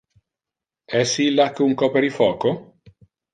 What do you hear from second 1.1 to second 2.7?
illac un coperifoco?